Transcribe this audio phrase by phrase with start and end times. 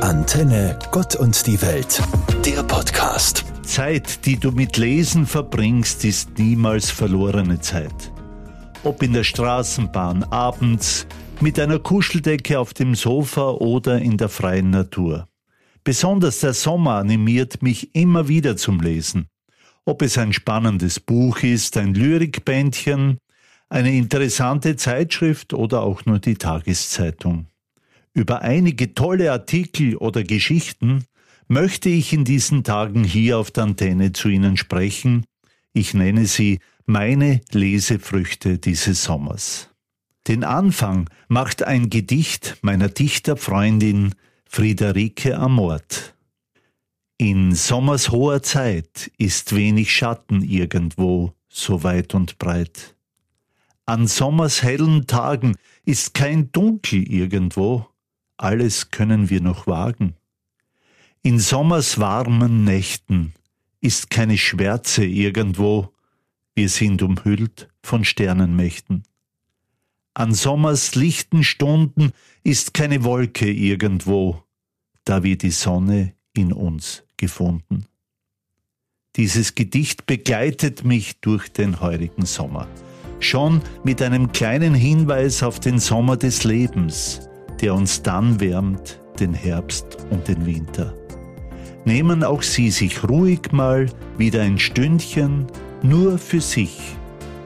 [0.00, 2.00] Antenne Gott und die Welt,
[2.46, 3.44] der Podcast.
[3.62, 8.12] Zeit, die du mit Lesen verbringst, ist niemals verlorene Zeit.
[8.84, 11.06] Ob in der Straßenbahn, abends,
[11.40, 15.26] mit einer Kuscheldecke auf dem Sofa oder in der freien Natur.
[15.82, 19.26] Besonders der Sommer animiert mich immer wieder zum Lesen.
[19.84, 23.18] Ob es ein spannendes Buch ist, ein Lyrikbändchen,
[23.68, 27.48] eine interessante Zeitschrift oder auch nur die Tageszeitung.
[28.14, 31.04] Über einige tolle Artikel oder Geschichten
[31.48, 35.24] möchte ich in diesen Tagen hier auf der Antenne zu Ihnen sprechen.
[35.72, 39.70] Ich nenne sie meine Lesefrüchte dieses Sommers.
[40.26, 44.14] Den Anfang macht ein Gedicht meiner Dichterfreundin
[44.44, 46.14] Friederike Amort.
[47.16, 52.94] In Sommers hoher Zeit ist wenig Schatten irgendwo, so weit und breit.
[53.86, 57.86] An Sommers hellen Tagen ist kein Dunkel irgendwo,
[58.38, 60.14] alles können wir noch wagen.
[61.22, 63.34] In Sommers warmen Nächten
[63.80, 65.92] ist keine Schwärze irgendwo,
[66.54, 69.02] wir sind umhüllt von Sternenmächten.
[70.14, 74.42] An Sommers lichten Stunden ist keine Wolke irgendwo,
[75.04, 77.86] da wir die Sonne in uns gefunden.
[79.16, 82.68] Dieses Gedicht begleitet mich durch den heurigen Sommer
[83.20, 87.27] schon mit einem kleinen Hinweis auf den Sommer des Lebens,
[87.60, 90.94] der uns dann wärmt, den Herbst und den Winter.
[91.84, 95.46] Nehmen auch Sie sich ruhig mal wieder ein Stündchen
[95.82, 96.78] nur für sich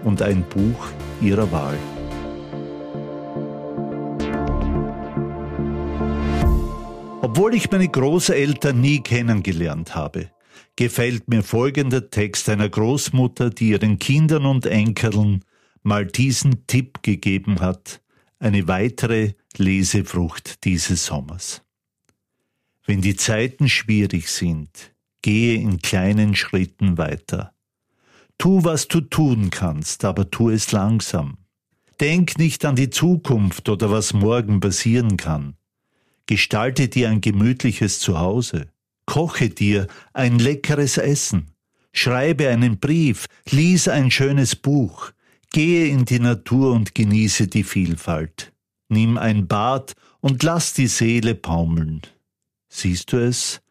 [0.05, 0.88] und ein Buch
[1.20, 1.78] Ihrer Wahl.
[7.20, 10.28] Obwohl ich meine Großeltern nie kennengelernt habe,
[10.77, 15.44] gefällt mir folgender Text einer Großmutter, die ihren Kindern und Enkeln
[15.83, 18.00] mal diesen Tipp gegeben hat,
[18.38, 21.62] eine weitere Lesefrucht dieses Sommers.
[22.84, 27.55] Wenn die Zeiten schwierig sind, gehe in kleinen Schritten weiter.
[28.39, 31.39] Tu, was du tun kannst, aber tu es langsam.
[32.01, 35.57] Denk nicht an die Zukunft oder was morgen passieren kann.
[36.27, 38.68] Gestalte dir ein gemütliches Zuhause.
[39.07, 41.52] Koche dir ein leckeres Essen.
[41.92, 45.12] Schreibe einen Brief, lies ein schönes Buch,
[45.52, 48.52] Gehe in die Natur und genieße die Vielfalt.
[48.92, 52.03] Nimm ein Bad und lass die Seele baumeln.
[52.69, 53.63] Siehst du es?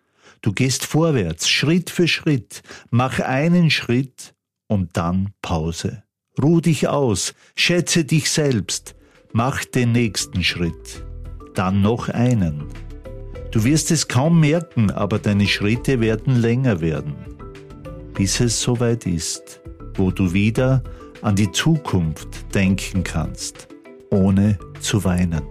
[0.42, 4.34] Du gehst vorwärts, Schritt für Schritt, mach einen Schritt
[4.66, 6.02] und dann Pause.
[6.42, 8.96] Ruh dich aus, schätze dich selbst,
[9.32, 11.06] mach den nächsten Schritt,
[11.54, 12.66] dann noch einen.
[13.52, 17.14] Du wirst es kaum merken, aber deine Schritte werden länger werden,
[18.16, 19.62] bis es soweit ist,
[19.94, 20.82] wo du wieder
[21.22, 23.68] an die Zukunft denken kannst,
[24.12, 25.42] ohne zu weinen.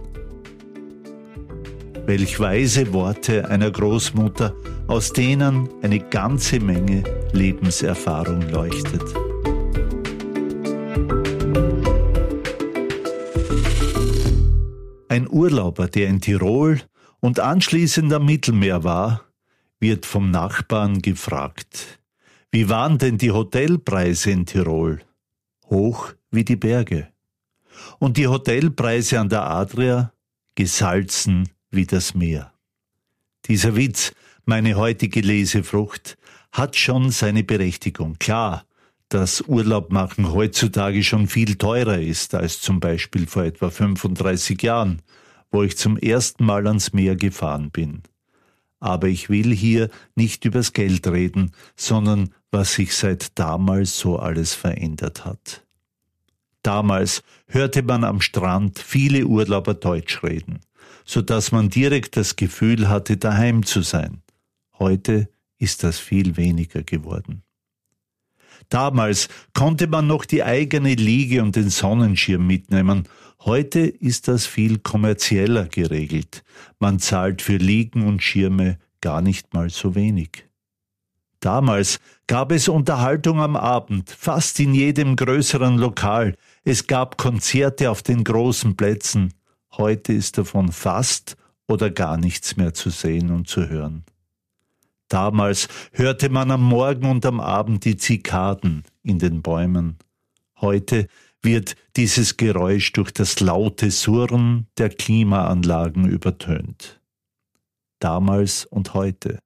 [2.05, 4.55] Welch weise Worte einer Großmutter,
[4.87, 9.03] aus denen eine ganze Menge Lebenserfahrung leuchtet.
[15.09, 16.79] Ein Urlauber, der in Tirol
[17.19, 19.25] und anschließend am Mittelmeer war,
[19.79, 21.99] wird vom Nachbarn gefragt,
[22.51, 25.01] wie waren denn die Hotelpreise in Tirol?
[25.71, 27.07] hoch wie die Berge.
[27.99, 30.13] Und die Hotelpreise an der Adria
[30.55, 32.53] gesalzen wie das Meer.
[33.45, 34.13] Dieser Witz,
[34.45, 36.17] meine heutige Lesefrucht,
[36.51, 38.17] hat schon seine Berechtigung.
[38.19, 38.65] Klar,
[39.09, 45.01] dass Urlaub machen heutzutage schon viel teurer ist als zum Beispiel vor etwa 35 Jahren,
[45.51, 48.03] wo ich zum ersten Mal ans Meer gefahren bin.
[48.79, 54.53] Aber ich will hier nicht übers Geld reden, sondern was sich seit damals so alles
[54.53, 55.65] verändert hat.
[56.63, 60.59] Damals hörte man am Strand viele Urlauber Deutsch reden,
[61.05, 64.21] so dass man direkt das Gefühl hatte, daheim zu sein.
[64.77, 67.43] Heute ist das viel weniger geworden.
[68.69, 73.07] Damals konnte man noch die eigene Liege und den Sonnenschirm mitnehmen.
[73.41, 76.43] Heute ist das viel kommerzieller geregelt.
[76.79, 80.45] Man zahlt für Liegen und Schirme gar nicht mal so wenig.
[81.41, 86.35] Damals gab es Unterhaltung am Abend, fast in jedem größeren Lokal.
[86.63, 89.33] Es gab Konzerte auf den großen Plätzen.
[89.75, 91.35] Heute ist davon fast
[91.67, 94.05] oder gar nichts mehr zu sehen und zu hören.
[95.07, 99.97] Damals hörte man am Morgen und am Abend die Zikaden in den Bäumen.
[100.61, 101.07] Heute
[101.41, 107.01] wird dieses Geräusch durch das laute Surren der Klimaanlagen übertönt.
[107.99, 109.39] Damals und heute.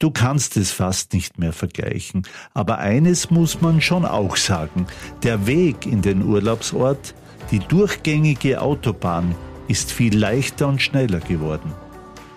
[0.00, 2.22] Du kannst es fast nicht mehr vergleichen.
[2.54, 4.86] Aber eines muss man schon auch sagen.
[5.24, 7.14] Der Weg in den Urlaubsort,
[7.50, 9.34] die durchgängige Autobahn,
[9.66, 11.72] ist viel leichter und schneller geworden.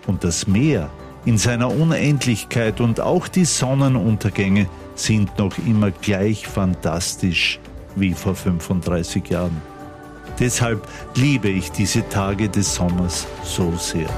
[0.07, 0.89] Und das Meer
[1.25, 7.59] in seiner Unendlichkeit und auch die Sonnenuntergänge sind noch immer gleich fantastisch
[7.95, 9.61] wie vor 35 Jahren.
[10.39, 14.09] Deshalb liebe ich diese Tage des Sommers so sehr.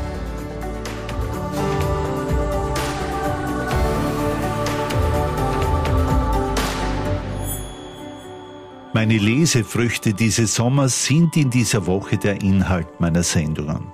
[9.03, 13.91] Meine Lesefrüchte dieses Sommers sind in dieser Woche der Inhalt meiner Sendungen.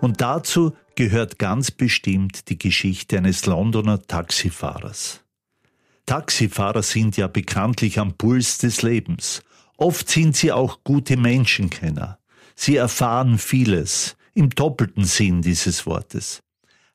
[0.00, 5.24] Und dazu gehört ganz bestimmt die Geschichte eines Londoner Taxifahrers.
[6.06, 9.42] Taxifahrer sind ja bekanntlich am Puls des Lebens.
[9.76, 12.20] Oft sind sie auch gute Menschenkenner.
[12.54, 16.43] Sie erfahren vieles, im doppelten Sinn dieses Wortes.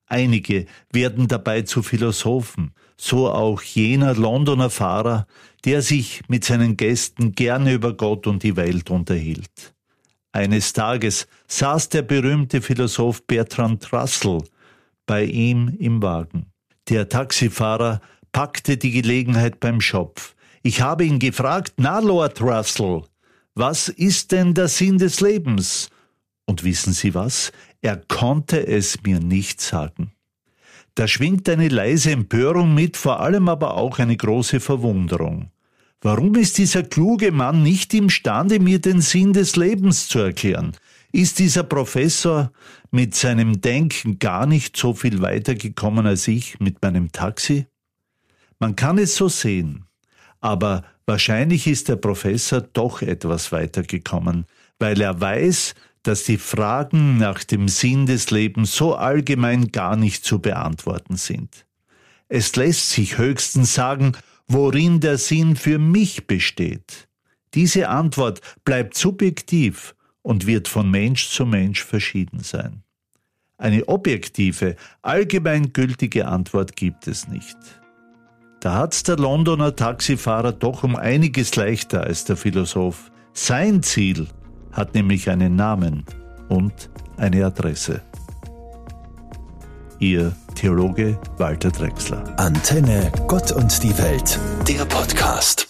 [0.10, 5.28] Einige werden dabei zu Philosophen, so auch jener Londoner Fahrer,
[5.66, 9.76] der sich mit seinen Gästen gerne über Gott und die Welt unterhielt.
[10.32, 14.42] Eines Tages saß der berühmte Philosoph Bertrand Russell
[15.06, 16.48] bei ihm im Wagen.
[16.88, 18.02] Der Taxifahrer
[18.32, 20.36] packte die Gelegenheit beim Schopf.
[20.64, 23.04] Ich habe ihn gefragt, na Lord Russell,
[23.54, 25.90] was ist denn der Sinn des Lebens?
[26.50, 27.52] Und wissen Sie was?
[27.80, 30.14] Er konnte es mir nicht sagen.
[30.96, 35.52] Da schwingt eine leise Empörung mit, vor allem aber auch eine große Verwunderung.
[36.02, 40.72] Warum ist dieser kluge Mann nicht imstande, mir den Sinn des Lebens zu erklären?
[41.12, 42.52] Ist dieser Professor
[42.90, 47.68] mit seinem Denken gar nicht so viel weitergekommen als ich mit meinem Taxi?
[48.58, 49.86] Man kann es so sehen,
[50.42, 54.48] aber wahrscheinlich ist der Professor doch etwas weitergekommen,
[54.80, 55.76] weil er weiß,
[56.10, 61.68] dass die Fragen nach dem Sinn des Lebens so allgemein gar nicht zu beantworten sind.
[62.30, 64.14] Es lässt sich höchstens sagen,
[64.48, 67.08] worin der Sinn für mich besteht.
[67.54, 72.82] Diese Antwort bleibt subjektiv und wird von Mensch zu Mensch verschieden sein.
[73.60, 77.58] Eine objektive, allgemeingültige Antwort gibt es nicht.
[78.62, 83.12] Da hat's der Londoner Taxifahrer doch um einiges leichter als der Philosoph.
[83.34, 84.26] Sein Ziel
[84.72, 86.06] hat nämlich einen Namen
[86.48, 88.02] und eine Adresse.
[90.00, 92.24] Ihr Theologe Walter Drexler.
[92.38, 95.68] Antenne Gott und die Welt, der Podcast.